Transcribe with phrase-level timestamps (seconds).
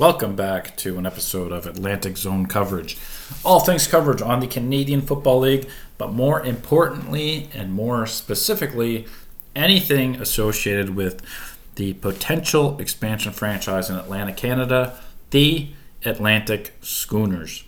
[0.00, 2.96] Welcome back to an episode of Atlantic Zone Coverage.
[3.44, 5.68] All things coverage on the Canadian Football League,
[5.98, 9.06] but more importantly and more specifically,
[9.54, 11.20] anything associated with
[11.74, 14.98] the potential expansion franchise in Atlantic, Canada,
[15.32, 15.68] the
[16.06, 17.64] Atlantic Schooners.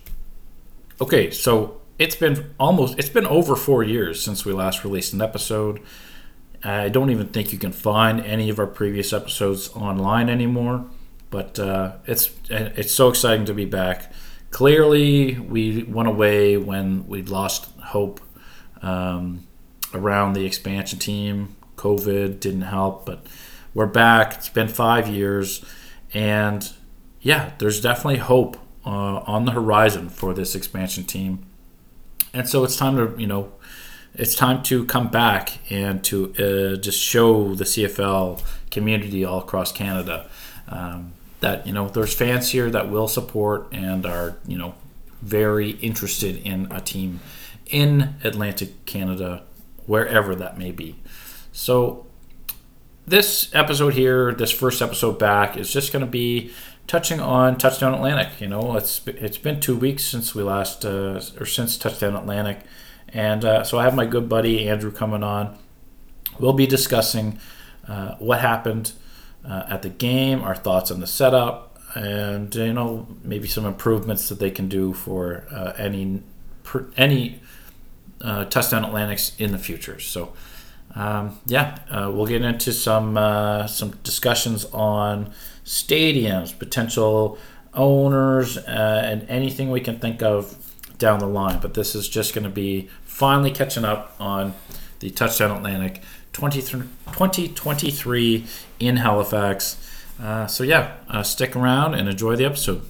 [0.99, 5.21] Okay, so it's been almost it's been over 4 years since we last released an
[5.21, 5.79] episode.
[6.63, 10.87] I don't even think you can find any of our previous episodes online anymore.
[11.33, 14.13] But uh, it's it's so exciting to be back.
[14.51, 18.21] Clearly, we went away when we lost hope
[18.83, 19.47] um,
[19.95, 21.55] around the expansion team.
[21.75, 23.25] COVID didn't help, but
[23.73, 24.35] we're back.
[24.35, 25.65] It's been five years,
[26.13, 26.71] and
[27.19, 31.47] yeah, there's definitely hope uh, on the horizon for this expansion team.
[32.31, 33.53] And so it's time to you know
[34.13, 39.71] it's time to come back and to uh, just show the CFL community all across
[39.71, 40.29] Canada
[40.67, 41.13] um,
[41.43, 44.73] that you know there's fans here that will support and are you know
[45.21, 47.19] very interested in a team
[47.67, 49.43] in Atlantic Canada,
[49.85, 50.95] wherever that may be.
[51.51, 52.07] So
[53.05, 56.51] this episode here, this first episode back, is just going to be
[56.87, 58.39] touching on Touchdown Atlantic.
[58.39, 62.59] You know, it's it's been two weeks since we last uh, or since Touchdown Atlantic,
[63.09, 65.57] and uh, so I have my good buddy Andrew coming on.
[66.39, 67.37] We'll be discussing
[67.85, 68.93] uh, what happened
[69.47, 74.29] uh, at the game, our thoughts on the setup, and you know maybe some improvements
[74.29, 76.23] that they can do for uh, any
[76.63, 77.41] per, any
[78.21, 79.99] uh, touchdown Atlantics in the future.
[79.99, 80.33] So.
[80.95, 85.33] Um, yeah, uh, we'll get into some uh, some discussions on
[85.65, 87.39] stadiums, potential
[87.73, 90.55] owners, uh, and anything we can think of
[90.99, 91.59] down the line.
[91.59, 94.53] But this is just going to be finally catching up on
[94.99, 96.01] the Touchdown Atlantic
[96.33, 98.45] 2023
[98.79, 99.77] in Halifax.
[100.19, 102.85] Uh, so, yeah, uh, stick around and enjoy the episode.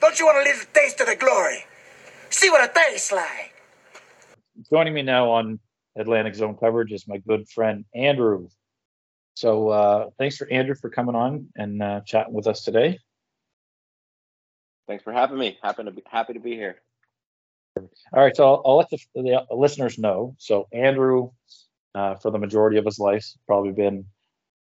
[0.00, 1.64] Don't you want a little taste of the glory?
[2.30, 3.54] See what it tastes like.
[4.70, 5.60] Joining me now on
[5.96, 8.48] Atlantic Zone coverage is my good friend Andrew.
[9.34, 12.98] So, uh, thanks for Andrew for coming on and uh, chatting with us today.
[14.86, 15.58] Thanks for having me.
[15.62, 16.80] Happy to be happy to be here.
[17.76, 20.34] All right, so I'll, I'll let the, the, listeners know.
[20.38, 21.30] So Andrew
[21.94, 23.26] uh, for the majority of his life.
[23.46, 24.04] Probably been,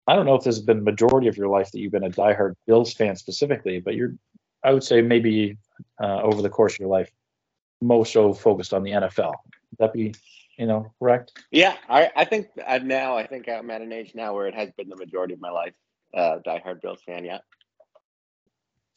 [0.08, 2.10] I don't know if this has been majority of your life that you've been a
[2.10, 4.16] diehard Bills fan specifically, but you're,
[4.64, 5.58] I would say maybe
[6.02, 7.12] uh, over the course of your life,
[7.82, 9.34] most so focused on the NFL.
[9.72, 10.14] Would that be,
[10.58, 11.34] you know, correct?
[11.52, 14.54] Yeah, I, I think uh, now I think I'm at an age now where it
[14.54, 15.74] has been the majority of my life,
[16.14, 17.26] uh, diehard Bills fan.
[17.26, 17.40] Yeah.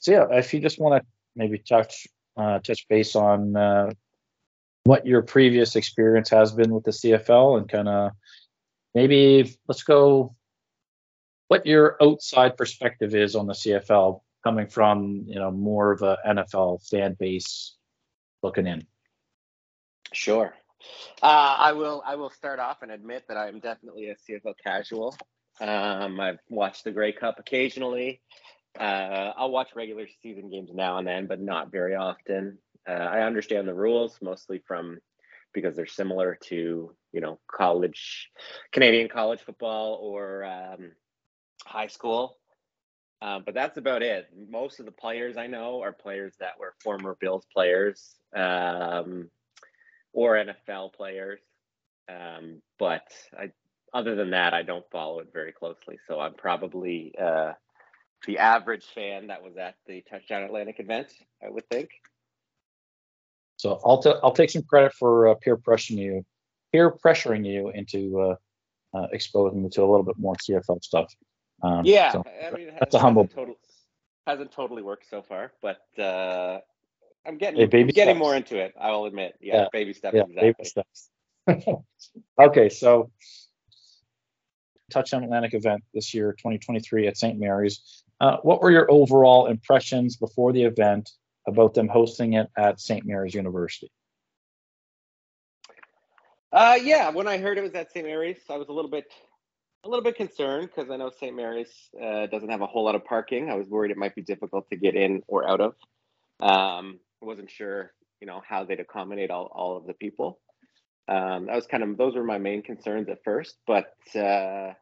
[0.01, 2.07] So yeah, if you just want to maybe touch
[2.37, 3.91] uh, touch base on uh,
[4.85, 8.13] what your previous experience has been with the CFL and kind of
[8.95, 10.35] maybe let's go
[11.49, 16.19] what your outside perspective is on the CFL coming from you know more of a
[16.27, 17.77] NFL fan base
[18.43, 18.87] looking in.
[20.13, 20.55] Sure.
[21.23, 22.03] Uh, I will.
[22.07, 25.17] I will start off and admit that I am definitely a CFL casual.
[25.61, 28.21] Um, I've watched the Grey Cup occasionally.
[28.79, 32.59] Uh, I'll watch regular season games now and then, but not very often.
[32.89, 34.99] Uh, I understand the rules mostly from
[35.53, 38.31] because they're similar to you know college,
[38.73, 40.93] Canadian college football or um,
[41.65, 42.39] high school.
[43.23, 44.29] Um, but that's about it.
[44.51, 49.31] Most of the players I know are players that were former Bills players um,
[50.13, 51.41] or NFL players.
[52.07, 53.07] Um, but
[53.39, 53.51] I,
[53.95, 55.99] other than that, I don't follow it very closely.
[56.07, 57.53] So I'm probably uh,
[58.27, 61.09] the average fan that was at the Touchdown Atlantic event,
[61.43, 61.89] I would think.
[63.65, 66.27] So I'll t- I'll take some credit for uh, peer pressuring you,
[66.71, 68.37] peer pressuring you into uh,
[68.95, 71.11] uh, exposing you to a little bit more CFL stuff.
[71.63, 73.27] Um, yeah, so I mean, that's a humble.
[73.27, 73.55] Total,
[74.27, 76.59] hasn't totally worked so far, but uh,
[77.25, 78.75] I'm getting hey, baby getting more into it.
[78.79, 79.67] I will admit, yeah, yeah.
[79.73, 80.15] baby steps.
[80.15, 80.55] Yeah, exactly.
[80.59, 81.81] baby steps.
[82.39, 83.11] okay, so
[84.91, 87.39] Touchdown Atlantic event this year, 2023 at St.
[87.39, 88.03] Mary's.
[88.21, 91.13] Uh, what were your overall impressions before the event
[91.47, 93.05] about them hosting it at St.
[93.05, 93.91] Mary's University?
[96.53, 98.07] Uh, yeah, when I heard it was at St.
[98.07, 99.07] Mary's, I was a little bit,
[99.83, 101.35] a little bit concerned because I know St.
[101.35, 103.51] Mary's uh, doesn't have a whole lot of parking.
[103.51, 105.75] I was worried it might be difficult to get in or out of.
[106.41, 110.39] Um, I wasn't sure, you know, how they'd accommodate all, all of the people.
[111.09, 114.73] Um, that was kind of those were my main concerns at first, but uh,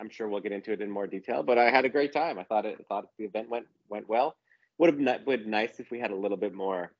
[0.00, 1.42] I'm sure we'll get into it in more detail.
[1.42, 2.38] But I had a great time.
[2.38, 4.36] I thought it thought the event went went well
[4.82, 6.90] would have been nice if we had a little bit more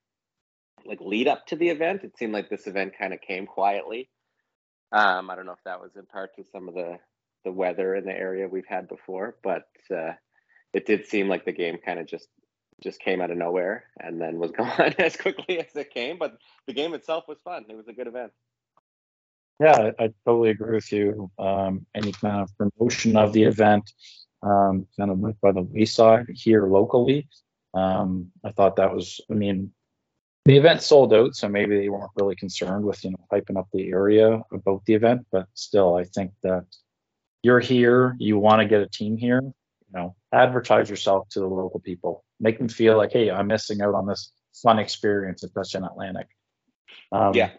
[0.86, 2.04] like lead up to the event.
[2.04, 4.08] It seemed like this event kind of came quietly.
[4.92, 6.98] Um, I don't know if that was in part to some of the
[7.44, 10.12] the weather in the area we've had before, but uh,
[10.72, 12.28] it did seem like the game kind of just
[12.84, 16.18] just came out of nowhere and then was gone as quickly as it came.
[16.18, 16.36] But
[16.68, 17.64] the game itself was fun.
[17.68, 18.30] It was a good event.
[19.58, 21.32] Yeah, I, I totally agree with you.
[21.36, 23.90] Um, any kind of promotion of the event
[24.40, 27.28] um, kind of went by the wayside here locally.
[27.74, 29.72] Um, I thought that was, I mean,
[30.44, 33.68] the event sold out, so maybe they weren't really concerned with, you know, hyping up
[33.72, 36.64] the area about the event, but still, I think that
[37.42, 39.52] you're here, you want to get a team here, you
[39.94, 43.94] know, advertise yourself to the local people, make them feel like, hey, I'm missing out
[43.94, 46.26] on this fun experience at Touchdown Atlantic.
[47.12, 47.50] Um, Yeah.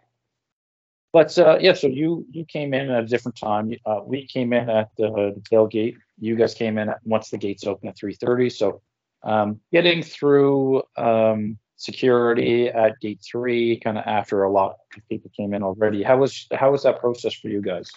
[1.14, 3.72] But uh, yeah, so you you came in at a different time.
[3.86, 5.96] Uh, we came in at the, the tailgate.
[6.20, 8.52] You guys came in at, once the gates open at 3:30.
[8.52, 8.82] So
[9.24, 15.32] um, getting through um, security at gate three, kind of after a lot of people
[15.36, 16.04] came in already.
[16.04, 17.92] How was how was that process for you guys?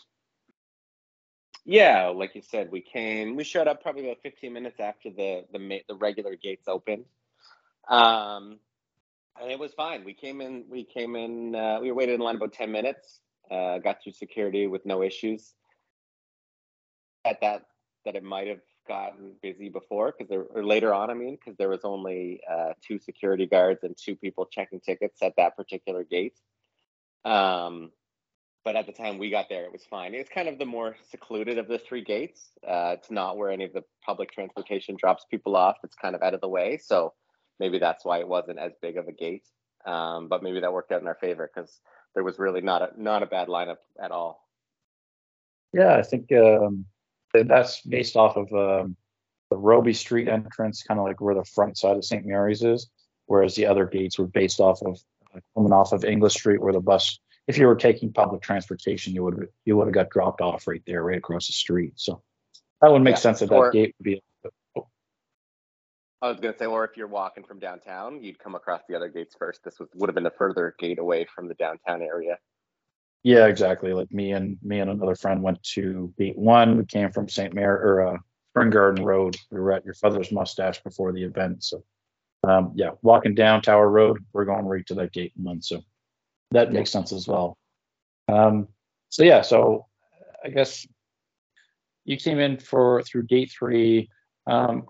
[1.65, 3.35] Yeah, like you said, we came.
[3.35, 7.05] We showed up probably about 15 minutes after the the the regular gates opened,
[7.89, 8.59] um,
[9.41, 10.05] and it was fine.
[10.05, 10.65] We came in.
[10.69, 11.55] We came in.
[11.55, 13.21] Uh, we waited in line about 10 minutes.
[13.51, 15.55] Uh, got through security with no issues.
[17.25, 17.63] At that,
[18.05, 21.11] that it might have gotten busy before because there or later on.
[21.11, 25.23] I mean, because there was only uh, two security guards and two people checking tickets
[25.23, 26.39] at that particular gate.
[27.25, 27.91] Um,
[28.65, 30.15] but at the time we got there, it was fine.
[30.15, 32.51] It's kind of the more secluded of the three gates.
[32.67, 35.77] Uh, it's not where any of the public transportation drops people off.
[35.85, 37.13] It's kind of out of the way, so
[37.61, 39.47] maybe that's why it wasn't as big of a gate.
[39.87, 41.81] Um, but maybe that worked out in our favor because
[42.15, 44.45] there was really not a not a bad lineup at all.
[45.73, 46.87] Yeah, I think um,
[47.43, 48.97] that's based off of um,
[49.51, 52.27] the Robie Street entrance, kind of like where the front side of St.
[52.27, 52.89] Mary's is,
[53.27, 54.99] whereas the other gates were based off of
[55.35, 59.15] uh, coming off of English Street, where the bus, if you were taking public transportation,
[59.15, 61.93] you would you would have got dropped off right there, right across the street.
[61.97, 62.23] So
[62.81, 64.23] that would make Yeah, sense that that gate would be.
[66.23, 69.09] I was gonna say, or if you're walking from downtown, you'd come across the other
[69.09, 69.63] gates first.
[69.63, 72.39] This was would have been a further gate away from the downtown area.
[73.27, 73.93] Yeah, exactly.
[73.93, 76.79] Like me and me and another friend went to gate one.
[76.79, 77.53] We came from St.
[77.53, 78.19] Mary or uh,
[78.53, 79.37] Spring Garden Road.
[79.51, 81.65] We were at your father's mustache before the event.
[81.65, 81.83] So,
[82.47, 85.61] um, yeah, walking down Tower Road, we're going right to that gate one.
[85.61, 85.83] So
[86.53, 87.59] that makes sense as well.
[88.29, 88.69] Um,
[89.09, 89.87] so yeah, so
[90.45, 90.87] I guess
[92.05, 94.09] you came in for through gate three.
[94.47, 94.85] Um,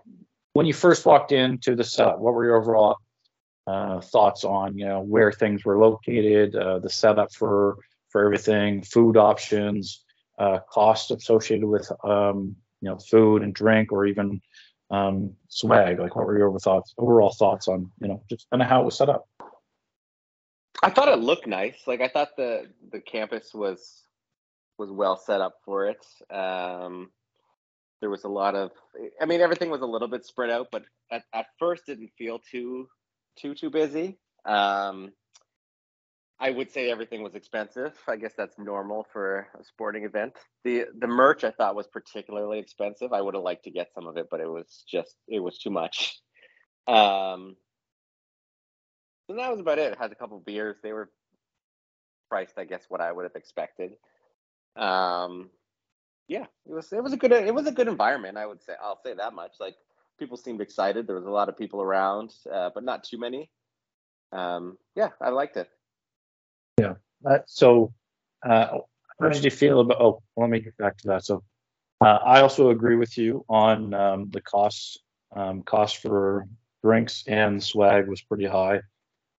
[0.53, 2.99] when you first walked into the setup, what were your overall
[3.67, 7.79] uh, thoughts on you know where things were located, uh, the setup for
[8.16, 10.02] for everything, food options,
[10.38, 14.40] uh, cost associated with um, you know food and drink, or even
[14.90, 15.98] um, swag.
[15.98, 18.84] Like, what were your thoughts, overall thoughts on you know just kind of how it
[18.86, 19.28] was set up?
[20.82, 21.86] I thought it looked nice.
[21.86, 24.02] Like I thought the the campus was
[24.78, 26.02] was well set up for it.
[26.34, 27.10] Um,
[28.00, 28.70] there was a lot of,
[29.20, 32.38] I mean, everything was a little bit spread out, but at, at first didn't feel
[32.38, 32.88] too
[33.38, 34.18] too too busy.
[34.46, 35.12] Um,
[36.38, 37.97] I would say everything was expensive.
[38.06, 40.35] I guess that's normal for a sporting event.
[40.65, 43.12] The the merch I thought was particularly expensive.
[43.12, 45.59] I would have liked to get some of it, but it was just it was
[45.59, 46.21] too much.
[46.88, 47.57] Um,
[49.28, 49.90] and that was about it.
[49.90, 50.76] It had a couple beers.
[50.85, 51.11] They were
[52.28, 53.97] priced, I guess, what I would have expected.
[54.76, 55.50] Um,
[56.28, 58.38] yeah, it was it was a good it was a good environment.
[58.38, 59.55] I would say I'll say that much.
[59.59, 59.75] Like
[60.19, 61.07] people seemed excited.
[61.07, 63.50] There was a lot of people around, uh, but not too many.
[64.33, 65.69] Um, yeah, I liked it.
[66.78, 67.92] Uh, so,
[68.45, 68.78] uh,
[69.21, 70.00] how did you feel about?
[70.00, 71.25] Oh, let me get back to that.
[71.25, 71.42] So,
[72.00, 74.99] uh, I also agree with you on um, the costs.
[75.35, 76.47] Um, cost for
[76.85, 78.80] drinks and swag was pretty high.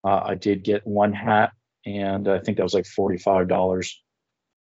[0.04, 1.54] Uh, I did get one hat,
[1.86, 4.04] and I think that was like forty-five dollars.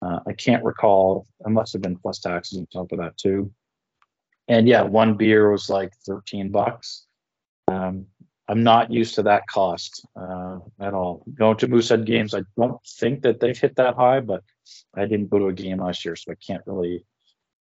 [0.02, 1.26] Uh, I can't recall.
[1.46, 3.52] It must have been plus taxes on top of that too.
[4.48, 7.06] And yeah, one beer was like thirteen bucks.
[7.68, 8.06] Um,
[8.50, 11.24] I'm not used to that cost uh, at all.
[11.36, 14.44] Going to Moosehead games, I don't think that they've hit that high, but
[14.96, 17.04] I didn't go to a game last year, so I can't really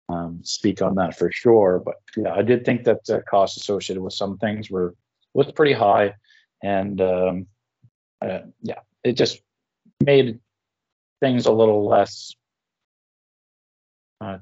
[0.08, 1.80] um, speak on that for sure.
[1.84, 4.94] But yeah, I did think that the cost associated with some things were
[5.34, 6.14] was pretty high,
[6.62, 7.46] and um,
[8.20, 9.40] uh, yeah, it just
[10.04, 10.40] made
[11.20, 12.34] things a little less.
[14.20, 14.38] Uh, I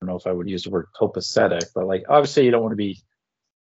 [0.00, 2.72] don't know if I would use the word copacetic, but like obviously you don't want
[2.72, 3.00] to be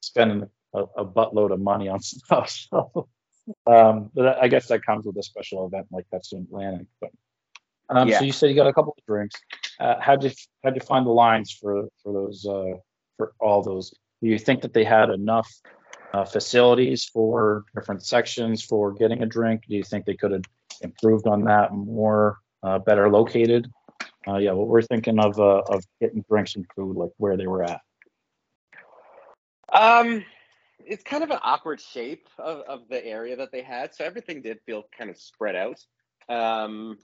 [0.01, 2.50] spending a, a buttload of money on stuff.
[2.50, 3.08] So,
[3.68, 6.88] um, but I guess that comes with a special event like that's in Atlantic.
[7.01, 7.12] But
[7.89, 8.20] um, Yeah.
[8.20, 9.36] so you said you got a couple of drinks.
[9.80, 12.77] Uh, how did you how'd you find the lines for for those uh,
[13.18, 13.94] for all those?
[14.22, 15.50] Do you think that they had enough
[16.13, 19.63] uh, facilities for different sections for getting a drink?
[19.68, 20.44] Do you think they could have
[20.82, 23.68] improved on that more, uh, better located?
[24.25, 27.48] Uh, yeah, what we're thinking of uh, of getting drinks and food, like where they
[27.48, 27.82] were at.
[29.74, 30.24] Um,
[30.86, 34.42] it's kind of an awkward shape of, of the area that they had, so everything
[34.42, 35.80] did feel kind of spread out,
[36.30, 36.98] um,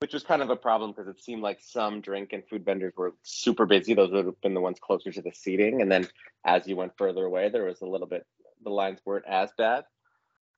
[0.00, 2.94] which was kind of a problem because it seemed like some drink and food vendors
[2.96, 3.94] were super busy.
[3.94, 6.08] Those would have been the ones closer to the seating, and then
[6.44, 8.26] as you went further away, there was a little bit
[8.64, 9.84] the lines weren't as bad.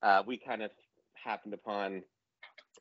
[0.03, 0.71] Uh, we kind of
[1.15, 2.03] happened upon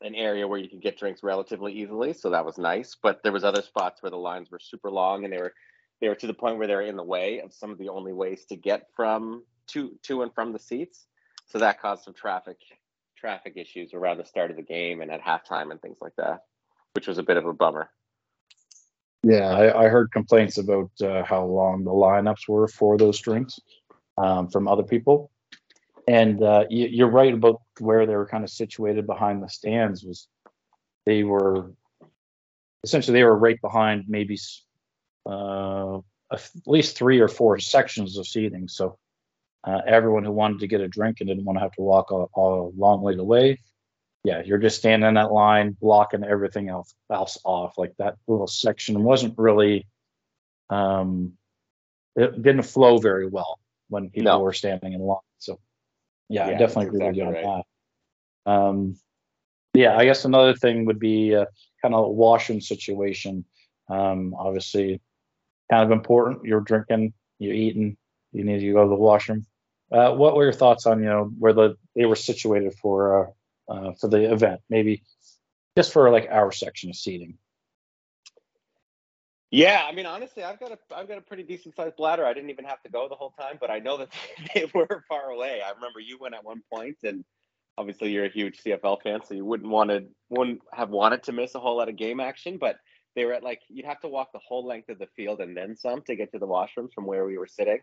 [0.02, 2.96] an area where you could get drinks relatively easily, so that was nice.
[3.00, 5.54] But there was other spots where the lines were super long, and they were
[6.00, 7.88] they were to the point where they were in the way of some of the
[7.88, 11.06] only ways to get from to to and from the seats.
[11.46, 12.58] So that caused some traffic
[13.16, 16.40] traffic issues around the start of the game and at halftime and things like that,
[16.94, 17.88] which was a bit of a bummer.
[19.22, 23.58] Yeah, I, I heard complaints about uh, how long the lineups were for those drinks
[24.18, 25.30] um, from other people,
[26.06, 30.04] and uh, you, you're right about where they were kind of situated behind the stands.
[30.04, 30.28] Was
[31.06, 31.72] they were
[32.82, 34.38] essentially they were right behind maybe
[35.26, 35.98] uh,
[36.30, 38.68] at least three or four sections of seating.
[38.68, 38.98] So
[39.66, 42.10] uh, everyone who wanted to get a drink and didn't want to have to walk
[42.10, 43.58] a, a long way to away,
[44.24, 47.76] yeah, you're just standing in that line, blocking everything else else off.
[47.76, 49.86] Like that little section wasn't really,
[50.70, 51.32] um,
[52.16, 54.40] it didn't flow very well when people No.
[54.40, 55.18] were standing in line.
[55.38, 55.58] So
[56.28, 57.64] yeah, I definitely agree with you on right.
[58.46, 58.50] that.
[58.50, 58.96] Um,
[59.74, 61.46] yeah, I guess another thing would be uh,
[61.82, 63.44] kind of a washroom situation.
[63.88, 65.00] Um, obviously,
[65.70, 66.44] kind of important.
[66.44, 67.96] You're drinking, you're eating,
[68.32, 69.44] you need to go to the washroom.
[69.94, 73.28] Uh, what were your thoughts on you know where the they were situated for
[73.68, 74.60] uh, uh, for the event?
[74.68, 75.04] Maybe
[75.76, 77.38] just for like our section of seating.
[79.52, 82.26] Yeah, I mean, honestly, I've got a I've got a pretty decent sized bladder.
[82.26, 84.08] I didn't even have to go the whole time, but I know that
[84.54, 85.62] they were far away.
[85.64, 87.24] I remember you went at one point, and
[87.78, 91.32] obviously you're a huge CFL fan, so you wouldn't want wanted wouldn't have wanted to
[91.32, 92.58] miss a whole lot of game action.
[92.58, 92.78] But
[93.14, 95.56] they were at like you'd have to walk the whole length of the field and
[95.56, 97.78] then some to get to the washrooms from where we were sitting.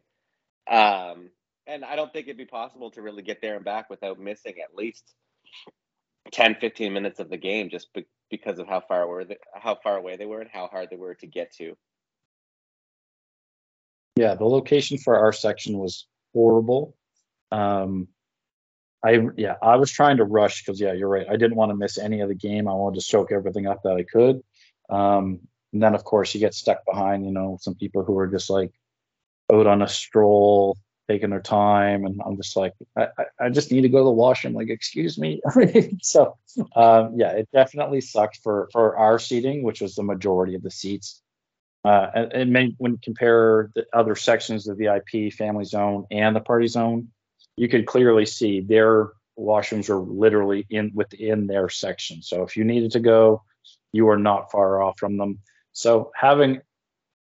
[0.69, 1.29] Um,
[1.71, 4.55] and I don't think it'd be possible to really get there and back without missing
[4.61, 5.13] at least
[6.31, 9.77] 10, 15 minutes of the game just be- because of how far were they, how
[9.81, 11.75] far away they were and how hard they were to get to.
[14.17, 16.95] Yeah, the location for our section was horrible.
[17.51, 18.09] Um,
[19.03, 21.25] I yeah, I was trying to rush because yeah, you're right.
[21.27, 22.67] I didn't want to miss any of the game.
[22.67, 24.41] I wanted to soak everything up that I could.
[24.89, 25.39] Um,
[25.73, 28.49] and then of course you get stuck behind, you know, some people who are just
[28.49, 28.71] like
[29.51, 30.77] out on a stroll,
[31.11, 33.07] taking their time, and I'm just like, I,
[33.39, 34.53] I, just need to go to the washroom.
[34.53, 35.41] Like, excuse me.
[36.01, 36.37] so
[36.75, 40.71] um, yeah, it definitely sucked for for our seating, which was the majority of the
[40.71, 41.21] seats.
[41.83, 46.35] Uh, and, and may, when compare the other sections, of the VIP, family zone, and
[46.35, 47.09] the party zone,
[47.57, 52.21] you could clearly see their washrooms are literally in within their section.
[52.21, 53.43] So if you needed to go,
[53.91, 55.39] you are not far off from them.
[55.73, 56.61] So having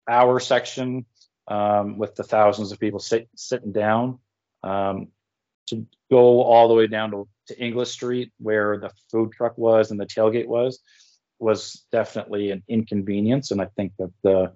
[0.09, 1.07] our section
[1.49, 4.19] um, with the thousands of people sit, sitting down
[4.63, 5.09] um,
[5.67, 9.91] to go all the way down to, to English Street where the food truck was
[9.91, 10.81] and the tailgate was
[11.39, 14.53] was definitely an inconvenience, and I think that the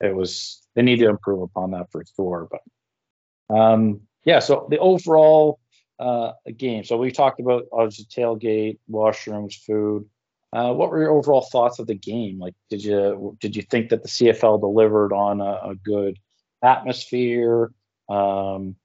[0.00, 2.48] it was they need to improve upon that for sure.
[2.50, 5.60] But um, yeah, so the overall
[5.98, 6.84] uh, game.
[6.84, 10.06] So we talked about obviously tailgate, washrooms, food.
[10.52, 12.38] Uh, what were your overall thoughts of the game?
[12.38, 16.18] Like, did you did you think that the CFL delivered on a, a good
[16.62, 17.72] atmosphere
[18.08, 18.76] um,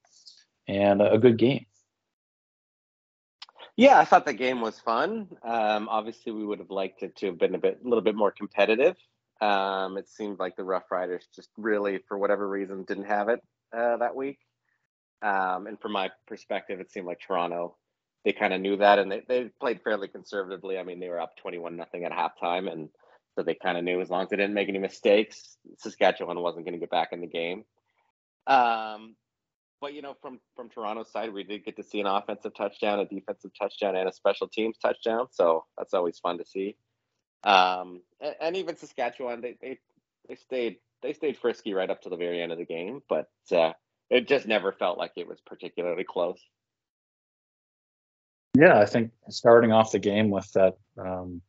[0.68, 1.66] and a good game?
[3.78, 5.28] Yeah, I thought the game was fun.
[5.44, 8.16] Um, obviously, we would have liked it to have been a bit, a little bit
[8.16, 8.96] more competitive.
[9.40, 13.40] Um, it seemed like the Rough Riders just really, for whatever reason, didn't have it
[13.76, 14.40] uh, that week.
[15.22, 17.78] Um, and from my perspective, it seemed like Toronto,
[18.24, 20.78] they kind of knew that, and they, they played fairly conservatively.
[20.78, 22.90] I mean, they were up twenty-one nothing at halftime, and
[23.36, 26.66] so they kind of knew as long as they didn't make any mistakes, Saskatchewan wasn't
[26.66, 27.64] going to get back in the game.
[28.46, 29.16] Um,
[29.80, 33.00] but you know, from from Toronto's side, we did get to see an offensive touchdown,
[33.00, 35.28] a defensive touchdown, and a special teams touchdown.
[35.32, 36.76] So that's always fun to see.
[37.44, 39.80] Um, and, and even Saskatchewan, they, they
[40.28, 43.30] they stayed they stayed frisky right up to the very end of the game, but
[43.52, 43.72] uh,
[44.12, 46.40] it just never felt like it was particularly close.
[48.58, 51.42] Yeah, I think starting off the game with that um,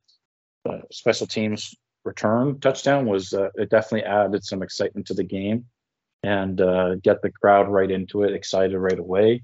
[0.69, 5.67] uh, special teams return touchdown was uh, it definitely added some excitement to the game
[6.23, 9.43] and uh, get the crowd right into it, excited right away.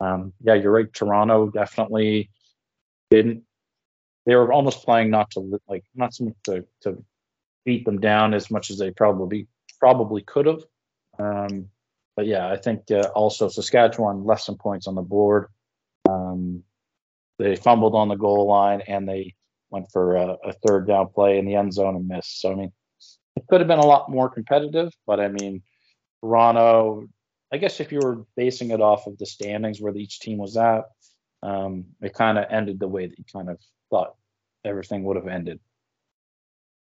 [0.00, 0.92] Um, yeah, you're right.
[0.92, 2.30] Toronto definitely
[3.10, 3.44] didn't.
[4.26, 7.04] They were almost playing not to like not so much to, to
[7.64, 9.46] beat them down as much as they probably
[9.78, 10.64] probably could have.
[11.18, 11.68] Um,
[12.16, 15.46] but yeah, I think uh, also Saskatchewan left some points on the board.
[16.08, 16.64] Um,
[17.38, 19.34] they fumbled on the goal line and they
[19.70, 22.40] went for a, a third down play in the end zone and missed.
[22.40, 22.72] So I mean,
[23.36, 25.62] it could have been a lot more competitive, but I mean,
[26.20, 27.08] Toronto
[27.52, 30.56] I guess if you were basing it off of the standings where each team was
[30.56, 30.84] at,
[31.42, 33.58] um, it kind of ended the way that you kind of
[33.90, 34.14] thought
[34.64, 35.60] everything would have ended.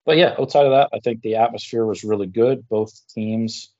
[0.05, 2.67] But yeah, outside of that, I think the atmosphere was really good.
[2.69, 3.71] Both teams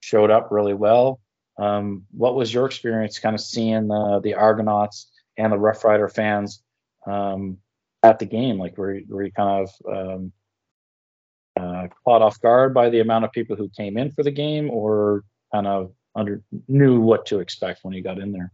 [0.00, 1.20] showed up really well.
[1.58, 6.08] Um, what was your experience kind of seeing the, the Argonauts and the Rough Rider
[6.08, 6.62] fans
[7.06, 7.58] um,
[8.02, 8.58] at the game?
[8.58, 10.32] Like, were, were you kind of um,
[11.58, 14.70] uh, caught off guard by the amount of people who came in for the game,
[14.70, 18.52] or kind of under knew what to expect when you got in there?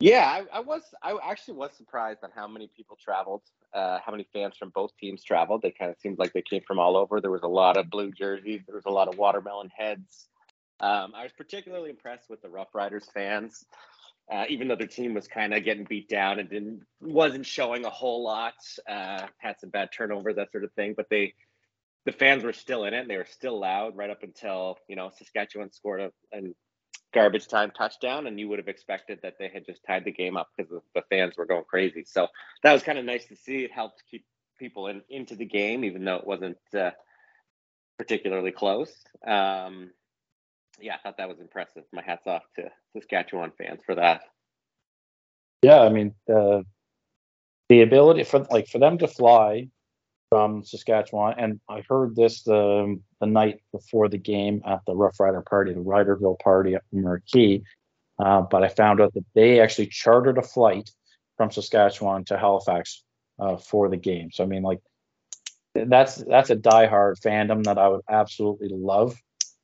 [0.00, 0.82] Yeah, I, I was.
[1.02, 3.42] I actually was surprised on how many people traveled,
[3.74, 5.60] uh, how many fans from both teams traveled.
[5.60, 7.20] They kind of seemed like they came from all over.
[7.20, 8.62] There was a lot of blue jerseys.
[8.66, 10.28] There was a lot of watermelon heads.
[10.80, 13.66] Um, I was particularly impressed with the Rough Riders fans,
[14.30, 17.84] uh, even though their team was kind of getting beat down and didn't wasn't showing
[17.84, 18.54] a whole lot.
[18.88, 20.94] Uh, had some bad turnovers, that sort of thing.
[20.96, 21.34] But they,
[22.04, 23.08] the fans were still in it.
[23.08, 26.42] They were still loud right up until you know Saskatchewan scored a, a
[27.12, 30.36] garbage time touchdown, and you would have expected that they had just tied the game
[30.36, 32.04] up because the fans were going crazy.
[32.06, 32.28] So
[32.62, 33.64] that was kind of nice to see.
[33.64, 34.24] It helped keep
[34.60, 36.90] people in into the game, even though it wasn't uh,
[37.98, 38.94] particularly close.
[39.26, 39.90] Um,
[40.80, 41.84] yeah, I thought that was impressive.
[41.92, 44.22] My hats off to Saskatchewan fans for that.
[45.62, 46.64] Yeah, I mean the
[47.68, 49.68] the ability for like for them to fly
[50.30, 55.20] from Saskatchewan, and I heard this the the night before the game at the Rough
[55.20, 57.62] Rider party, the Riderville party at Marquee.
[58.18, 60.90] Uh, but I found out that they actually chartered a flight
[61.36, 63.02] from Saskatchewan to Halifax
[63.38, 64.30] uh, for the game.
[64.30, 64.80] So I mean, like
[65.74, 69.16] that's that's a diehard fandom that I would absolutely love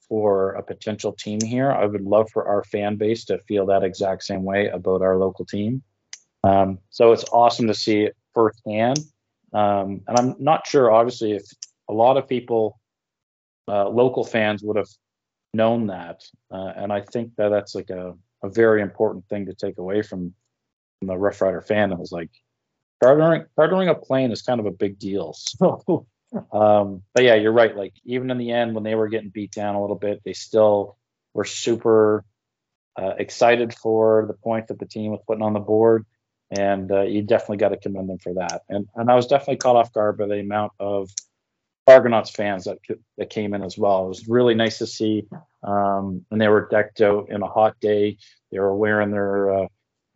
[0.09, 1.73] for a potential team here.
[1.73, 5.17] I would love for our fan base to feel that exact same way about our
[5.17, 5.83] local team.
[6.45, 9.01] Um, so it's awesome to see it firsthand.
[9.53, 11.45] Um, and I'm not sure, obviously, if
[11.89, 12.79] a lot of people,
[13.69, 14.89] uh, local fans, would have
[15.55, 16.25] known that.
[16.51, 20.03] Uh, and I think that that's like a, a very important thing to take away
[20.03, 20.35] from,
[20.99, 22.31] from the Rough Rider fandom was like
[23.03, 25.35] chartering, chartering a plane is kind of a big deal.
[25.59, 26.07] So
[26.53, 27.77] um, but yeah, you're right.
[27.77, 30.33] Like even in the end, when they were getting beat down a little bit, they
[30.33, 30.97] still
[31.35, 32.25] were super
[32.97, 36.07] uh, excited for the point that the team was putting on the board,
[36.51, 38.63] and uh, you definitely got to commend them for that.
[38.69, 41.11] And and I was definitely caught off guard by the amount of
[41.87, 42.79] Argonauts fans that
[43.19, 44.05] that came in as well.
[44.05, 45.27] It was really nice to see,
[45.63, 48.19] um, and they were decked out in a hot day.
[48.51, 49.67] They were wearing their, uh,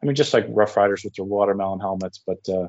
[0.03, 2.69] I mean, just like Rough Riders with their watermelon helmets, but uh,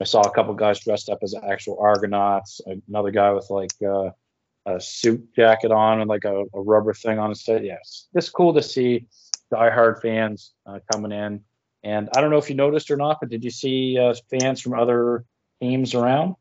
[0.00, 2.60] I saw a couple guys dressed up as actual Argonauts.
[2.88, 4.10] Another guy with like uh,
[4.66, 7.64] a suit jacket on and like a, a rubber thing on his head.
[7.64, 9.06] Yes, it's cool to see
[9.52, 11.42] diehard fans uh, coming in.
[11.82, 14.60] And I don't know if you noticed or not, but did you see uh, fans
[14.60, 15.24] from other
[15.60, 16.34] teams around?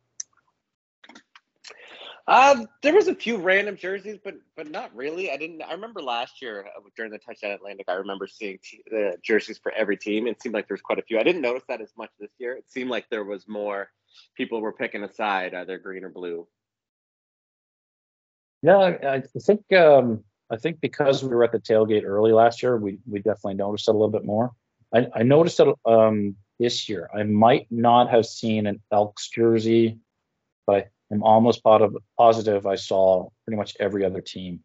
[2.29, 5.31] Uh, there was a few random jerseys, but but not really.
[5.31, 5.63] I didn't.
[5.63, 9.57] I remember last year uh, during the touchdown Atlantic, I remember seeing t- the jerseys
[9.57, 10.27] for every team.
[10.27, 11.17] It seemed like there was quite a few.
[11.17, 12.53] I didn't notice that as much this year.
[12.55, 13.89] It seemed like there was more
[14.37, 16.47] people were picking a side, either green or blue.
[18.61, 22.77] Yeah, I think um, I think because we were at the tailgate early last year,
[22.77, 24.51] we we definitely noticed it a little bit more.
[24.93, 27.09] I, I noticed it um, this year.
[27.11, 29.97] I might not have seen an Elks jersey,
[30.67, 34.61] but I'm almost positive I saw pretty much every other team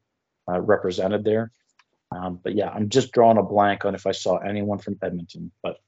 [0.48, 1.50] uh, represented there.
[2.11, 5.50] Um, but yeah, I'm just drawing a blank on if I saw anyone from Edmonton.
[5.62, 5.78] But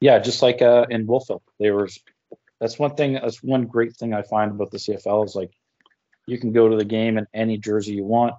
[0.00, 1.98] yeah, just like uh, in Wolfville, there was.
[2.60, 3.14] That's one thing.
[3.14, 5.50] That's one great thing I find about the CFL is like
[6.26, 8.34] you can go to the game in any jersey you want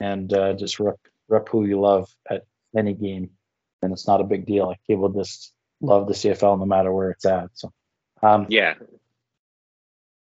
[0.00, 2.44] and uh, just rep, rep who you love at
[2.76, 3.30] any game,
[3.80, 4.66] and it's not a big deal.
[4.66, 7.50] Like people just love the CFL no matter where it's at.
[7.54, 7.72] So
[8.22, 8.74] um, yeah,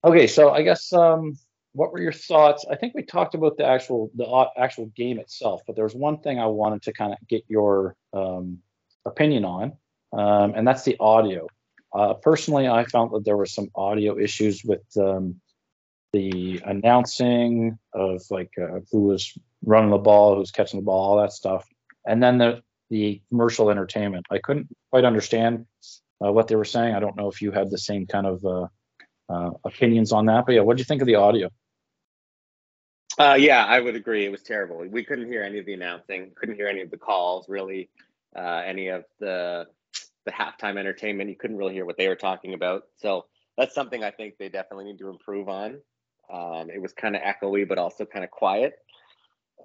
[0.03, 1.37] Okay, so I guess um,
[1.73, 2.65] what were your thoughts?
[2.69, 6.39] I think we talked about the actual the actual game itself, but there's one thing
[6.39, 8.59] I wanted to kind of get your um,
[9.05, 9.73] opinion on,
[10.11, 11.47] um, and that's the audio.
[11.93, 15.39] Uh, personally, I found that there were some audio issues with um,
[16.13, 21.21] the announcing of like uh, who was running the ball, who's catching the ball, all
[21.21, 21.67] that stuff,
[22.07, 24.25] and then the the commercial entertainment.
[24.31, 25.67] I couldn't quite understand
[26.25, 26.95] uh, what they were saying.
[26.95, 28.43] I don't know if you had the same kind of
[29.31, 30.45] uh, opinions on that.
[30.45, 31.49] But yeah, what do you think of the audio?
[33.17, 34.25] Uh, yeah, I would agree.
[34.25, 34.77] It was terrible.
[34.87, 37.89] We couldn't hear any of the announcing, couldn't hear any of the calls, really,
[38.35, 39.67] uh, any of the
[40.25, 41.29] the halftime entertainment.
[41.29, 42.83] You couldn't really hear what they were talking about.
[42.97, 43.25] So
[43.57, 45.81] that's something I think they definitely need to improve on.
[46.31, 48.75] Um, it was kind of echoey, but also kind of quiet.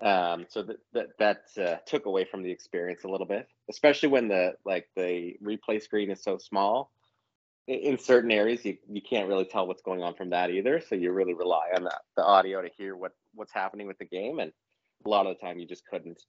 [0.02, 4.09] Um, so that that, that uh, took away from the experience a little bit, especially
[4.09, 6.90] when the like the replay screen is so small
[7.66, 10.94] in certain areas you, you can't really tell what's going on from that either so
[10.94, 14.38] you really rely on the, the audio to hear what what's happening with the game
[14.38, 14.52] and
[15.05, 16.20] a lot of the time you just couldn't.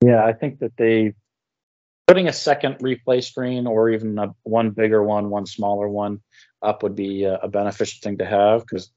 [0.00, 1.14] Yeah, I think that they
[2.06, 6.20] putting a second replay screen or even a, one bigger one, one smaller one
[6.62, 8.90] up would be a, a beneficial thing to have because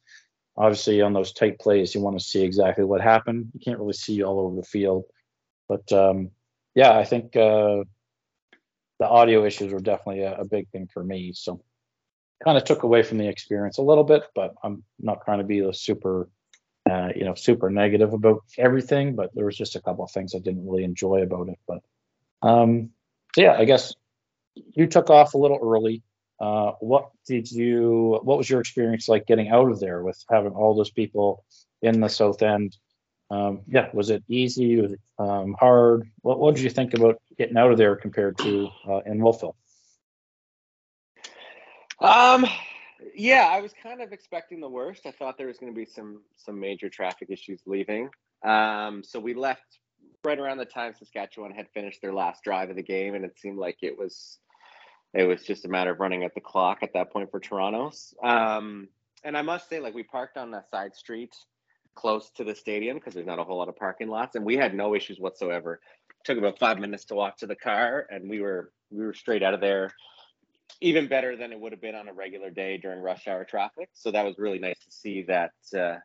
[0.58, 3.52] obviously on those tight plays you want to see exactly what happened.
[3.54, 5.06] You can't really see all over the field,
[5.68, 6.32] but um,
[6.74, 7.84] yeah, I think uh,
[9.00, 11.34] the audio issues were definitely a, a big thing for me.
[11.34, 11.62] So
[12.44, 15.46] kind of took away from the experience a little bit, but I'm not trying to
[15.46, 16.30] be the super
[16.90, 20.36] uh, you know, super negative about everything, but there was just a couple of things
[20.36, 21.58] I didn't really enjoy about it.
[21.68, 21.82] But
[22.44, 22.92] um,
[23.34, 23.96] so yeah, I guess
[24.54, 26.04] you took off a little early.
[26.40, 28.20] Uh, what did you?
[28.22, 31.44] What was your experience like getting out of there with having all those people
[31.82, 32.78] in the South End?
[33.32, 34.80] Um, yeah, was it easy?
[34.80, 36.10] Was it um, hard?
[36.22, 39.56] What What did you think about getting out of there compared to uh, in Wolfville?
[42.00, 42.46] Um,
[43.16, 45.06] yeah, I was kind of expecting the worst.
[45.06, 48.10] I thought there was going to be some some major traffic issues leaving.
[48.44, 49.80] Um, so we left
[50.24, 53.40] right around the time Saskatchewan had finished their last drive of the game, and it
[53.40, 54.40] seemed like it was
[55.14, 58.14] it was just a matter of running at the clock at that point for Toronto's.
[58.22, 58.90] Um,
[59.24, 61.36] and I must say, like we parked on a side street
[61.96, 64.56] close to the stadium because there's not a whole lot of parking lots, and we
[64.56, 65.80] had no issues whatsoever.
[66.24, 69.44] Took about five minutes to walk to the car, and we were we were straight
[69.44, 69.92] out of there
[70.82, 73.90] even better than it would have been on a regular day during rush hour traffic.
[73.94, 75.52] So that was really nice to see that.
[75.76, 75.98] Uh,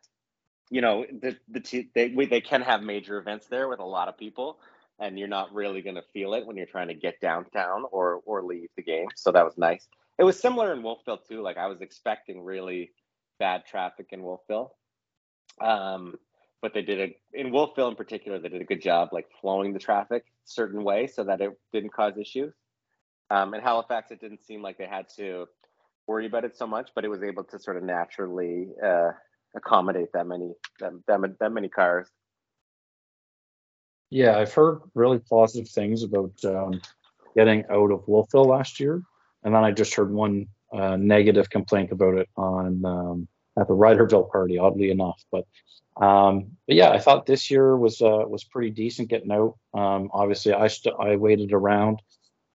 [0.69, 3.85] you know, the the t- they we, they can have major events there with a
[3.85, 4.59] lot of people,
[4.99, 8.21] and you're not really going to feel it when you're trying to get downtown or
[8.25, 9.07] or leave the game.
[9.15, 9.87] So that was nice.
[10.17, 11.41] It was similar in Wolfville too.
[11.41, 12.91] Like I was expecting really
[13.39, 14.73] bad traffic in Wolfville.
[15.61, 16.15] Um,
[16.61, 19.73] but they did a in Wolfville in particular, they did a good job like flowing
[19.73, 22.53] the traffic certain way so that it didn't cause issues.
[23.29, 25.47] Um, in Halifax, it didn't seem like they had to
[26.07, 29.11] worry about it so much, but it was able to sort of naturally uh,
[29.55, 32.07] accommodate that many that, that, that many cars.
[34.09, 36.81] Yeah, I've heard really positive things about um,
[37.35, 39.01] getting out of Wolfville last year,
[39.43, 43.27] and then I just heard one uh, negative complaint about it on um,
[43.61, 44.57] at the Riderville party.
[44.57, 45.45] Oddly enough, but
[45.97, 49.57] um, but yeah, I thought this year was uh, was pretty decent getting out.
[49.73, 52.01] Um, obviously, I st- I waited around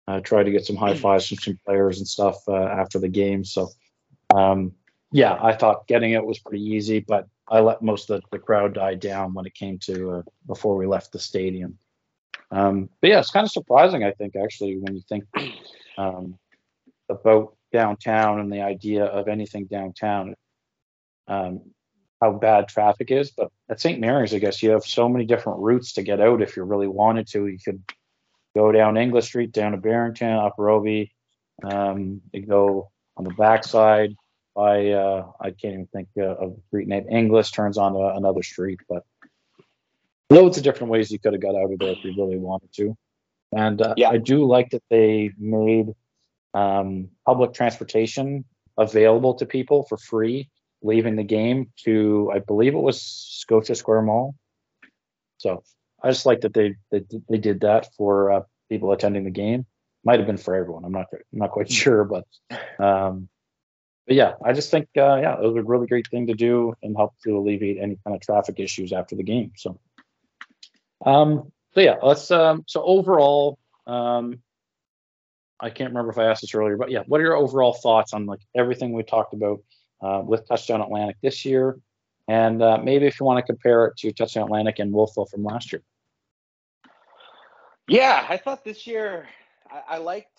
[0.08, 3.08] uh, tried to get some high fives from some players and stuff uh, after the
[3.08, 3.44] game.
[3.44, 3.70] So,
[4.34, 4.72] um,
[5.12, 8.42] yeah, I thought getting it was pretty easy, but I let most of the, the
[8.42, 11.78] crowd die down when it came to uh, before we left the stadium.
[12.50, 15.24] Um, but yeah, it's kind of surprising, I think, actually, when you think
[15.98, 16.38] um,
[17.08, 20.36] about downtown and the idea of anything downtown,
[21.28, 21.60] um,
[22.20, 23.30] how bad traffic is.
[23.30, 24.00] But at St.
[24.00, 26.88] Mary's, I guess you have so many different routes to get out if you really
[26.88, 27.46] wanted to.
[27.46, 27.82] You could
[28.56, 31.12] go down English Street, down to Barrington, up Robie.
[31.62, 34.14] Um, you go on the backside
[34.54, 37.06] by, uh, I can't even think uh, of the street name.
[37.10, 39.04] English turns onto another street, but
[40.30, 42.72] loads of different ways you could have got out of there if you really wanted
[42.74, 42.96] to.
[43.52, 44.10] And uh, Yeah.
[44.10, 45.94] I do like that they made
[46.54, 48.44] um, public transportation
[48.78, 50.48] available to people for free
[50.86, 54.34] leaving the game to, I believe it was Scotia Square Mall.
[55.38, 55.62] So
[56.02, 59.66] I just like that they they, they did that for uh, people attending the game.
[60.04, 60.84] Might have been for everyone.
[60.84, 62.24] I'm not I'm not quite sure, but
[62.78, 63.28] um,
[64.06, 66.74] but yeah, I just think uh, yeah, it was a really great thing to do
[66.82, 69.52] and help to alleviate any kind of traffic issues after the game.
[69.56, 69.78] So
[71.04, 74.38] um, so yeah, let's um, so overall um,
[75.58, 78.12] I can't remember if I asked this earlier, but yeah, what are your overall thoughts
[78.12, 79.60] on like everything we talked about
[80.02, 81.78] uh, with Touchdown Atlantic this year?
[82.28, 85.44] And uh, maybe if you want to compare it to Touchdown Atlantic and Wolfville from
[85.44, 85.82] last year.
[87.88, 89.28] Yeah, I thought this year
[89.70, 90.38] I, I liked.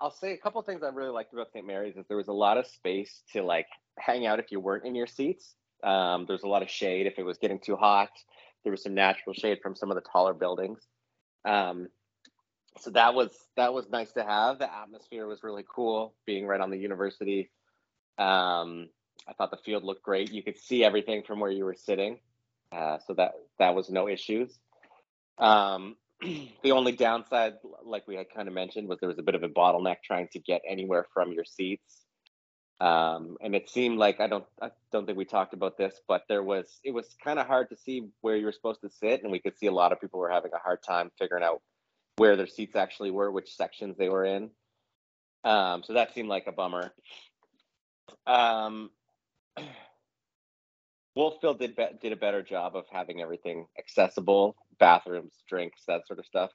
[0.00, 1.66] I'll- say a couple of things I really liked about St.
[1.66, 3.66] Mary's is there was a lot of space to like
[3.98, 5.54] hang out if you weren't in your seats.
[5.82, 8.10] Um, there's a lot of shade if it was getting too hot.
[8.62, 10.80] There was some natural shade from some of the taller buildings.
[11.44, 11.88] Um,
[12.78, 14.58] so that was that was nice to have.
[14.58, 17.50] The atmosphere was really cool, being right on the university.
[18.18, 18.88] Um,
[19.28, 20.32] I thought the field looked great.
[20.32, 22.18] You could see everything from where you were sitting,
[22.72, 24.58] uh, so that that was no issues.
[25.38, 25.96] Um,
[26.62, 29.42] the only downside, like we had kind of mentioned, was there was a bit of
[29.42, 32.02] a bottleneck trying to get anywhere from your seats.
[32.80, 36.22] Um, and it seemed like I don't I don't think we talked about this, but
[36.28, 39.22] there was it was kind of hard to see where you were supposed to sit,
[39.22, 41.62] and we could see a lot of people were having a hard time figuring out
[42.16, 44.50] where their seats actually were, which sections they were in.
[45.44, 46.92] Um, so that seemed like a bummer.
[48.26, 48.90] Um,
[51.16, 56.18] Wolfville did be- did a better job of having everything accessible, bathrooms, drinks, that sort
[56.18, 56.50] of stuff.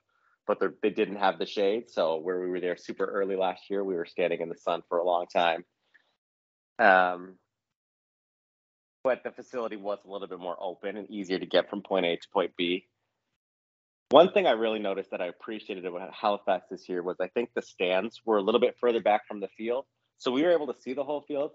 [0.48, 3.84] But they're- didn't have the shade, so where we were there super early last year,
[3.84, 5.64] we were standing in the sun for a long time.
[6.80, 7.38] Um,
[9.04, 12.06] but the facility was a little bit more open and easier to get from point
[12.06, 12.88] A to point B.
[14.10, 17.50] One thing I really noticed that I appreciated about Halifax this year was I think
[17.54, 19.86] the stands were a little bit further back from the field,
[20.18, 21.52] so we were able to see the whole field.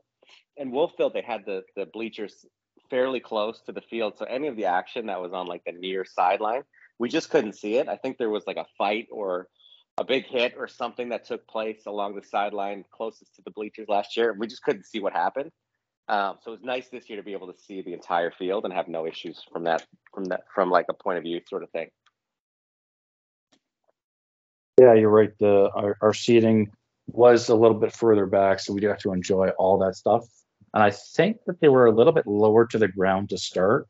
[0.57, 2.46] In Wolfville, they had the the bleachers
[2.90, 5.72] fairly close to the field, so any of the action that was on like the
[5.72, 6.62] near sideline,
[6.98, 7.88] we just couldn't see it.
[7.88, 9.48] I think there was like a fight or
[9.98, 13.88] a big hit or something that took place along the sideline closest to the bleachers
[13.88, 14.35] last year.
[14.38, 15.51] We just couldn't see what happened.
[16.09, 18.64] Um, so it was nice this year to be able to see the entire field
[18.64, 21.62] and have no issues from that from that from like a point of view sort
[21.62, 21.88] of thing.
[24.81, 25.37] Yeah, you're right.
[25.38, 26.72] The our, our seating
[27.06, 30.24] was a little bit further back, so we do have to enjoy all that stuff.
[30.74, 33.88] And I think that they were a little bit lower to the ground to start.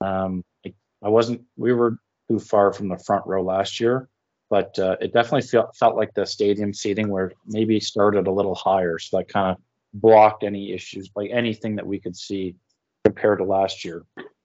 [0.00, 1.42] Um, I, I wasn't.
[1.56, 1.98] We were
[2.28, 4.08] too far from the front row last year,
[4.50, 8.54] but uh, it definitely felt felt like the stadium seating where maybe started a little
[8.54, 12.56] higher, so that kind of blocked any issues, like anything that we could see
[13.04, 14.04] compared to last year.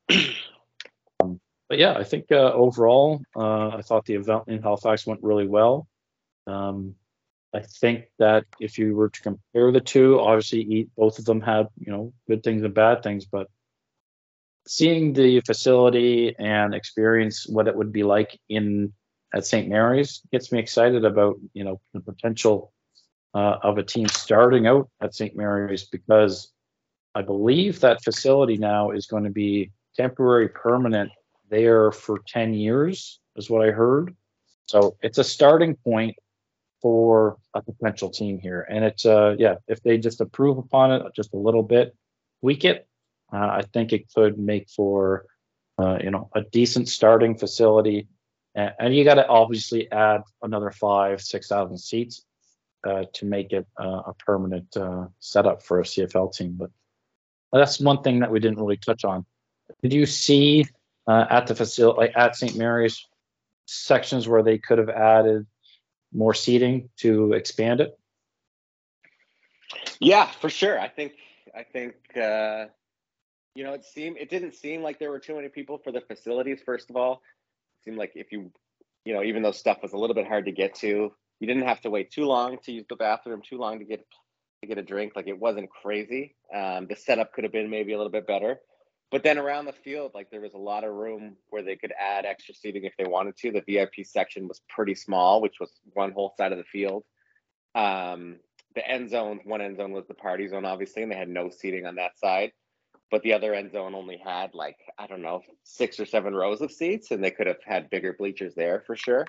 [1.22, 5.24] um, but yeah, I think uh, overall, uh, I thought the event in Halifax went
[5.24, 5.88] really well.
[6.46, 6.96] Um,
[7.54, 11.68] I think that if you were to compare the two, obviously both of them had
[11.78, 13.48] you know good things and bad things, but
[14.68, 18.94] seeing the facility and experience what it would be like in
[19.34, 19.68] at St.
[19.68, 22.72] Mary's gets me excited about you know the potential
[23.34, 25.36] uh, of a team starting out at St.
[25.36, 26.52] Mary's because
[27.16, 31.12] I believe that facility now is going to be temporary permanent
[31.50, 34.16] there for 10 years is what I heard.
[34.68, 36.16] So it's a starting point
[36.82, 38.66] for a potential team here.
[38.70, 41.96] And it's uh yeah, if they just approve upon it just a little bit,
[42.42, 42.88] tweak it,
[43.32, 45.26] uh, I think it could make for
[45.78, 48.08] uh, you know a decent starting facility.
[48.56, 52.26] And, and you got to obviously add another five, six thousand seats
[52.88, 56.54] uh, to make it uh, a permanent uh, setup for a CFL team.
[56.58, 56.72] But
[57.52, 59.26] that's one thing that we didn't really touch on.
[59.82, 60.66] Did you see
[61.08, 62.56] uh, at the facility, at St.
[62.56, 63.06] Mary's,
[63.66, 65.46] sections where they could have added
[66.14, 67.98] more seating to expand it?
[70.00, 70.80] Yeah, for sure.
[70.80, 71.14] I think
[71.56, 72.66] I think uh,
[73.56, 76.02] you know it seemed it didn't seem like there were too many people for the
[76.02, 76.62] facilities.
[76.66, 78.52] First of all, it seemed like if you
[79.06, 81.68] you know even though stuff was a little bit hard to get to, you didn't
[81.68, 84.06] have to wait too long to use the bathroom, too long to get
[84.62, 85.14] to get a drink.
[85.16, 86.36] Like it wasn't crazy.
[86.54, 88.60] Um, the setup could have been maybe a little bit better.
[89.12, 91.94] But then around the field, like there was a lot of room where they could
[92.00, 93.52] add extra seating if they wanted to.
[93.52, 97.04] The VIP section was pretty small, which was one whole side of the field.
[97.74, 98.38] Um,
[98.76, 101.50] the end zone, one end zone was the party zone, obviously, and they had no
[101.50, 102.52] seating on that side.
[103.10, 106.62] But the other end zone only had like, I don't know, six or seven rows
[106.62, 109.26] of seats, and they could have had bigger bleachers there for sure.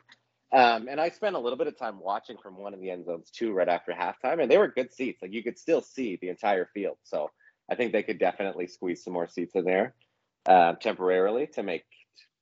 [0.52, 3.06] Um, and I spent a little bit of time watching from one of the end
[3.06, 5.22] zones too, right after halftime, and they were good seats.
[5.22, 6.98] Like you could still see the entire field.
[7.04, 7.30] So
[7.70, 9.94] I think they could definitely squeeze some more seats in there
[10.46, 11.84] uh, temporarily to make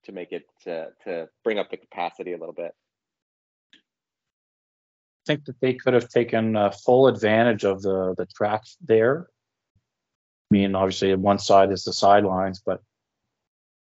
[0.04, 2.74] to make it to to bring up the capacity a little bit.
[3.74, 9.28] I think that they could have taken uh, full advantage of the the track there.
[10.50, 12.80] I mean, obviously, one side is the sidelines, but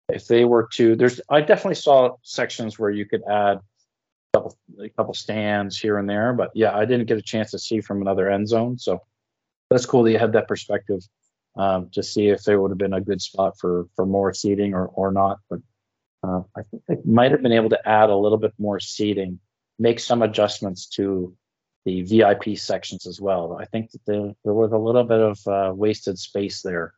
[0.10, 4.58] if they were to, there's I definitely saw sections where you could add a couple,
[4.82, 7.82] a couple stands here and there, but yeah, I didn't get a chance to see
[7.82, 9.04] from another end zone, so
[9.70, 11.08] that's cool that you had that perspective
[11.58, 14.74] um, to see if there would have been a good spot for for more seating
[14.74, 15.40] or or not.
[15.50, 15.60] But
[16.24, 19.40] uh, I think they might have been able to add a little bit more seating,
[19.80, 21.36] make some adjustments to
[21.86, 23.58] the VIP sections as well.
[23.60, 26.94] I think that there, there was a little bit of uh, wasted space there.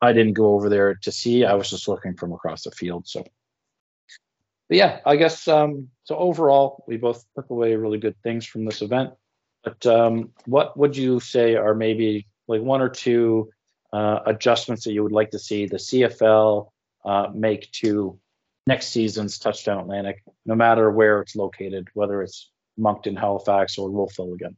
[0.00, 1.44] I didn't go over there to see.
[1.44, 3.08] I was just looking from across the field.
[3.08, 3.24] So,
[4.68, 6.16] but yeah, I guess um, so.
[6.16, 9.14] Overall, we both took away really good things from this event.
[9.64, 13.50] But um, what would you say are maybe like one or two
[13.92, 16.70] uh, adjustments that you would like to see the CFL
[17.04, 18.18] uh, make to
[18.66, 24.34] next season's Touchdown Atlantic, no matter where it's located, whether it's Moncton, Halifax, or Wolfville
[24.34, 24.56] again?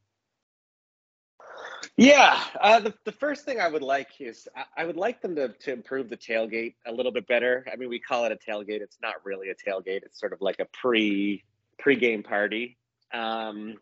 [1.96, 5.37] Yeah, uh, the, the first thing I would like is I, I would like them
[5.37, 7.66] to, to improve the tailgate a little bit better.
[7.70, 8.81] I mean, we call it a tailgate.
[8.81, 10.03] It's not really a tailgate.
[10.03, 11.44] It's sort of like a pre
[11.79, 12.79] pre-game party.
[13.12, 13.76] Um,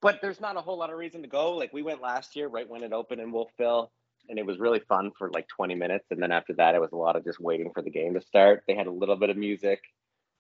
[0.00, 1.52] but there's not a whole lot of reason to go.
[1.54, 3.90] Like we went last year, right when it opened in Wolfville,
[4.28, 6.06] and it was really fun for like 20 minutes.
[6.10, 8.20] And then after that, it was a lot of just waiting for the game to
[8.20, 8.62] start.
[8.66, 9.80] They had a little bit of music.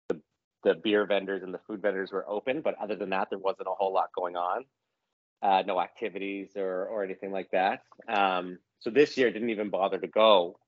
[0.09, 0.21] The,
[0.63, 3.69] the beer vendors and the food vendors were open, but other than that, there wasn't
[3.69, 4.65] a whole lot going on.
[5.43, 7.83] Uh, no activities or or anything like that.
[8.09, 10.59] Um, so this year didn't even bother to go,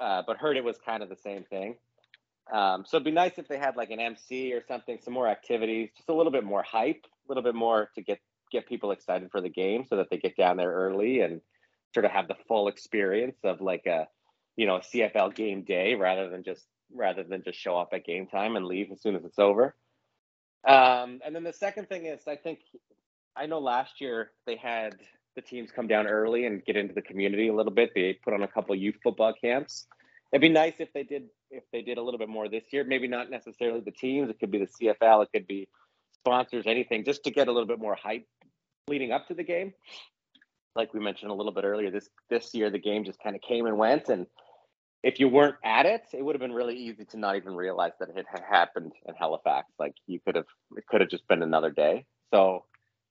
[0.00, 1.76] uh, but heard it was kind of the same thing.
[2.52, 5.28] Um, so it'd be nice if they had like an MC or something, some more
[5.28, 8.20] activities, just a little bit more hype, a little bit more to get
[8.52, 11.40] get people excited for the game, so that they get down there early and
[11.92, 14.06] sort of have the full experience of like a
[14.56, 18.04] you know a CFL game day rather than just rather than just show up at
[18.04, 19.74] game time and leave as soon as it's over.
[20.66, 22.60] Um, and then the second thing is, I think
[23.36, 24.96] I know last year they had
[25.34, 27.90] the teams come down early and get into the community a little bit.
[27.94, 29.86] They put on a couple youth football camps.
[30.32, 32.84] It'd be nice if they did if they did a little bit more this year.
[32.84, 34.28] Maybe not necessarily the teams.
[34.28, 35.24] It could be the CFL.
[35.24, 35.68] It could be
[36.14, 36.64] sponsors.
[36.66, 38.26] Anything just to get a little bit more hype
[38.88, 39.72] leading up to the game.
[40.74, 43.42] Like we mentioned a little bit earlier, this this year the game just kind of
[43.42, 44.26] came and went, and
[45.02, 47.92] if you weren't at it, it would have been really easy to not even realize
[48.00, 49.68] that it had happened in Halifax.
[49.78, 52.04] Like you could have, it could have just been another day.
[52.34, 52.64] So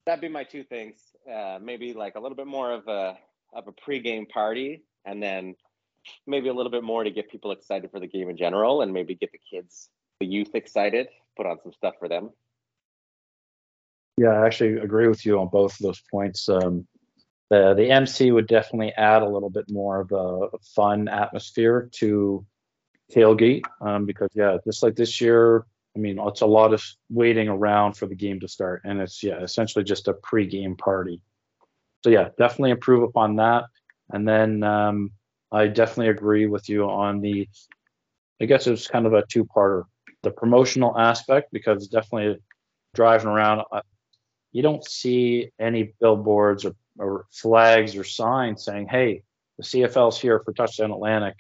[0.06, 1.00] that'd be my two things.
[1.32, 3.18] Uh, maybe like a little bit more of a
[3.54, 5.56] of a pregame party, and then
[6.28, 8.94] maybe a little bit more to get people excited for the game in general, and
[8.94, 9.90] maybe get the kids,
[10.20, 11.08] the youth excited.
[11.38, 12.32] Put on some stuff for them.
[14.18, 16.48] Yeah, I actually agree with you on both of those points.
[16.48, 16.88] Um,
[17.50, 22.46] the the MC would definitely add a little bit more of a fun atmosphere to
[23.14, 25.66] tailgate um, because yeah, just like this year,
[25.96, 29.22] I mean, it's a lot of waiting around for the game to start, and it's
[29.22, 31.22] yeah, essentially just a pre-game party.
[32.04, 33.66] So yeah, definitely improve upon that.
[34.12, 35.12] And then um,
[35.56, 37.48] I definitely agree with you on the.
[38.42, 39.84] I guess it's kind of a two-parter.
[40.22, 42.42] The promotional aspect because definitely
[42.94, 43.82] driving around, uh,
[44.52, 49.24] you don't see any billboards or or flags or signs saying, "Hey,
[49.58, 51.36] the CFL's here for Touchdown Atlantic,"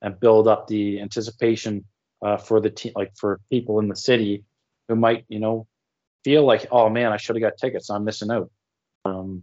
[0.00, 1.84] and build up the anticipation
[2.24, 4.44] uh, for the team, like for people in the city
[4.88, 5.66] who might, you know,
[6.24, 7.90] feel like, "Oh man, I should have got tickets.
[7.90, 8.50] I'm missing out."
[9.04, 9.42] Um,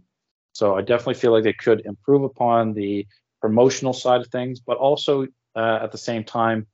[0.52, 3.06] so I definitely feel like they could improve upon the
[3.44, 6.66] promotional side of things, but also uh, at the same time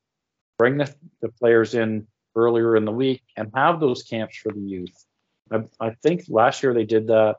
[0.56, 2.06] bring the, the players in
[2.36, 4.96] earlier in the week and have those camps for the youth.
[5.50, 7.36] I, I think last year they did that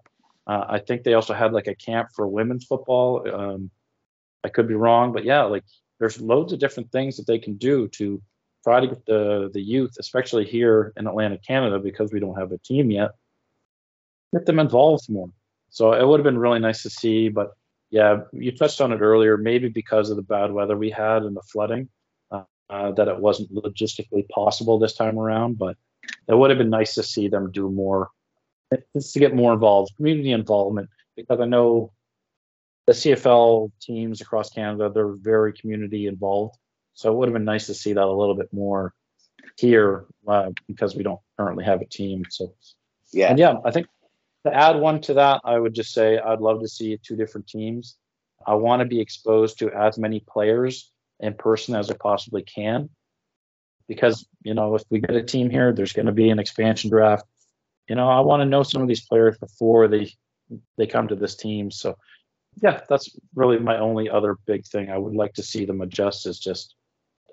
[0.47, 3.09] uh, I think they also had like a camp for women's football.
[3.33, 3.71] Um,
[4.43, 5.63] I could be wrong, but yeah, like
[5.99, 8.21] there's loads of different things that they can do to
[8.63, 12.51] try to get the the youth, especially here in Atlantic Canada, because we don't have
[12.51, 13.11] a team yet,
[14.33, 15.29] get them involved more.
[15.69, 17.55] So it would have been really nice to see, but
[17.91, 19.37] yeah, you touched on it earlier.
[19.37, 21.89] Maybe because of the bad weather we had and the flooding,
[22.31, 25.57] uh, that it wasn't logistically possible this time around.
[25.57, 25.77] But
[26.27, 28.09] it would have been nice to see them do more
[28.95, 31.91] just to get more involved, community involvement, because I know
[32.87, 36.57] the CFL teams across Canada, they're very community involved.
[36.93, 38.93] So it would have been nice to see that a little bit more
[39.57, 42.25] here uh, because we don't currently have a team.
[42.29, 42.53] So,
[43.11, 43.29] yeah.
[43.29, 43.87] And yeah, I think
[44.45, 47.47] to add one to that, I would just say I'd love to see two different
[47.47, 47.97] teams.
[48.45, 52.89] I want to be exposed to as many players in person as I possibly can.
[53.87, 56.89] Because, you know, if we get a team here, there's going to be an expansion
[56.89, 57.25] draft
[57.91, 60.13] you know, I want to know some of these players before they
[60.77, 61.71] they come to this team.
[61.71, 61.97] So
[62.61, 64.89] yeah, that's really my only other big thing.
[64.89, 66.75] I would like to see them adjust is just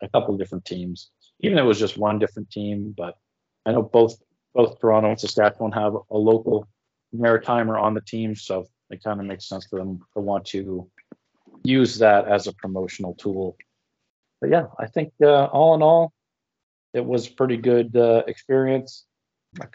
[0.02, 1.10] a couple different teams.
[1.40, 3.16] Even if it was just one different team, but
[3.66, 4.20] I know both
[4.52, 6.66] both Toronto and Saskatchewan have a local
[7.14, 10.90] Maritimer on the team, so it kind of makes sense for them to want to
[11.64, 13.56] use that as a promotional tool.
[14.40, 16.12] But yeah, I think uh, all in all,
[16.94, 19.04] it was pretty good uh, experience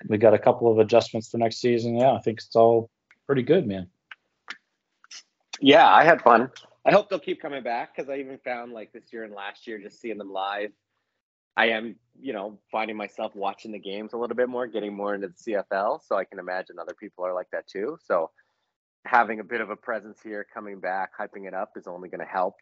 [0.07, 1.97] we got a couple of adjustments for next season.
[1.97, 2.89] Yeah, I think it's all
[3.25, 3.87] pretty good, man.
[5.59, 6.49] Yeah, I had fun.
[6.85, 9.67] I hope they'll keep coming back because I even found like this year and last
[9.67, 10.71] year, just seeing them live.
[11.55, 15.13] I am, you know, finding myself watching the games a little bit more, getting more
[15.13, 15.99] into the CFL.
[16.07, 17.97] So I can imagine other people are like that too.
[18.05, 18.31] So
[19.05, 22.21] having a bit of a presence here, coming back, hyping it up is only going
[22.21, 22.55] to help.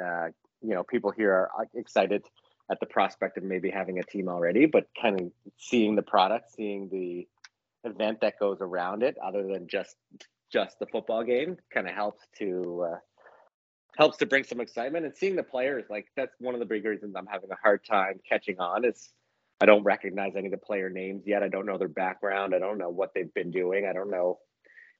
[0.00, 0.28] Uh,
[0.62, 2.22] you know, people here are excited
[2.70, 6.52] at the prospect of maybe having a team already, but kind of seeing the product,
[6.52, 7.26] seeing the
[7.88, 9.96] event that goes around it, other than just
[10.52, 12.96] just the football game, kind of helps to uh,
[13.96, 15.84] helps to bring some excitement and seeing the players.
[15.88, 19.10] Like that's one of the big reasons I'm having a hard time catching on is
[19.60, 21.42] I don't recognize any of the player names yet.
[21.42, 22.54] I don't know their background.
[22.54, 23.86] I don't know what they've been doing.
[23.86, 24.38] I don't know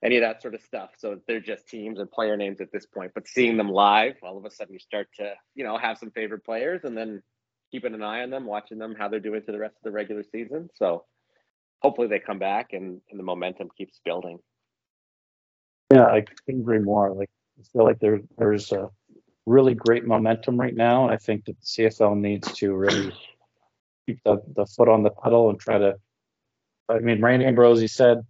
[0.02, 0.90] any of that sort of stuff.
[0.98, 3.12] So they're just teams and player names at this point.
[3.14, 6.10] But seeing them live, all of a sudden you start to, you know, have some
[6.10, 7.22] favorite players and then
[7.70, 9.90] keeping an eye on them, watching them how they're doing to the rest of the
[9.90, 10.70] regular season.
[10.74, 11.04] So
[11.80, 14.38] hopefully they come back and, and the momentum keeps building.
[15.92, 17.12] Yeah, I couldn't agree more.
[17.12, 18.90] Like I feel like there there's a
[19.46, 21.08] really great momentum right now.
[21.08, 23.12] I think that the CFL needs to really
[24.06, 25.96] keep the, the foot on the pedal and try to.
[26.88, 28.24] I mean, Randy Ambrosie said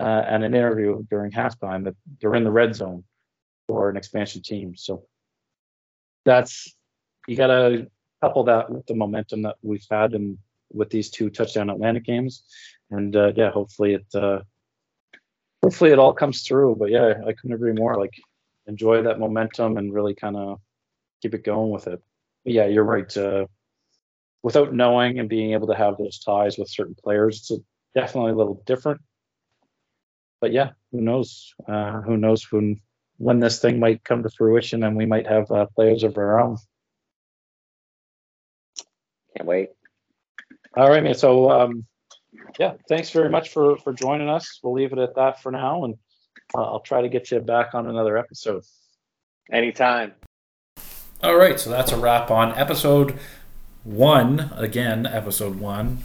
[0.00, 3.04] uh, in an interview during halftime that they're in the red zone
[3.66, 4.74] for an expansion team.
[4.76, 5.04] So
[6.24, 6.74] that's
[7.26, 7.88] you got to
[8.20, 10.38] couple that with the momentum that we've had and
[10.72, 12.42] with these two touchdown Atlantic games,
[12.90, 14.40] and uh, yeah, hopefully it uh,
[15.62, 16.76] hopefully it all comes through.
[16.76, 17.96] But yeah, I couldn't agree more.
[17.96, 18.14] Like
[18.68, 20.60] enjoy that momentum and really kind of
[21.22, 22.00] keep it going with it.
[22.44, 23.16] But yeah, you're right.
[23.16, 23.46] Uh,
[24.42, 27.56] without knowing and being able to have those ties with certain players, it's a,
[27.98, 29.00] definitely a little different.
[30.40, 31.54] But yeah, who knows?
[31.66, 32.80] Uh, who knows when
[33.16, 36.38] when this thing might come to fruition and we might have uh, players of our
[36.38, 36.56] own.
[39.36, 39.70] Can't wait.
[40.76, 41.14] All right, man.
[41.14, 41.86] So um,
[42.58, 44.60] yeah, thanks very much for for joining us.
[44.62, 45.96] We'll leave it at that for now, and
[46.54, 48.64] uh, I'll try to get you back on another episode.
[49.50, 50.12] Anytime.
[51.22, 53.18] All right, so that's a wrap on episode
[53.84, 54.50] one.
[54.56, 55.98] Again, episode one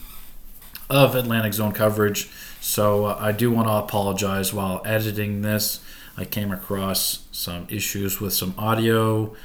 [0.89, 2.29] of Atlantic Zone coverage.
[2.61, 5.81] So uh, I do want to apologize while editing this.
[6.15, 9.35] I came across some issues with some audio.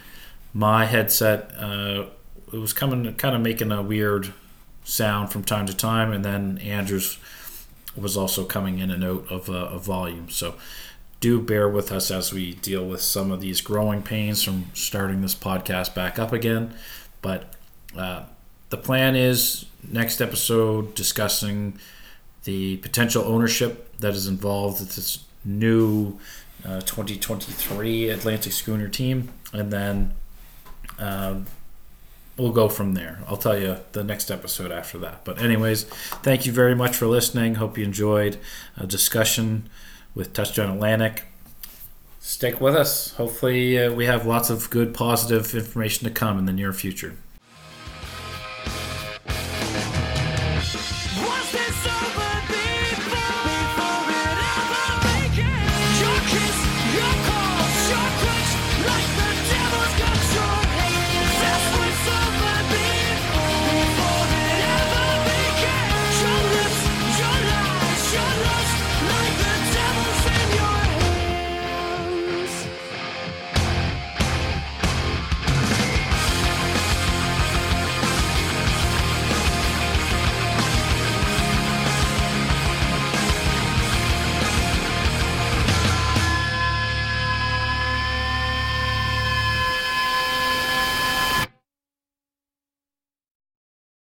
[0.55, 2.07] My headset uh,
[2.53, 4.33] it was coming, kind of making a weird
[4.85, 7.19] sound from time to time, and then Andrews
[8.01, 10.31] was also coming in and out of, uh, volume.
[10.31, 10.55] So
[11.21, 15.21] do bear with us as we deal with some of these growing pains from starting
[15.21, 16.75] this podcast back up again.
[17.23, 17.55] But
[17.97, 18.25] uh,
[18.71, 21.79] the plan is next episode discussing
[22.45, 26.19] the potential ownership that is involved with this new
[26.65, 30.13] uh, 2023 Atlantic Schooner team, and then
[30.99, 31.47] um,
[32.39, 33.21] we'll go from there.
[33.27, 35.25] I'll tell you the next episode after that.
[35.25, 35.85] But, anyways,
[36.23, 37.57] thank you very much for listening.
[37.57, 38.39] Hope you enjoyed
[38.77, 39.69] a discussion
[40.15, 41.25] with Touchdown Atlantic.
[42.21, 43.13] Stick with us.
[43.15, 47.17] Hopefully, uh, we have lots of good, positive information to come in the near future.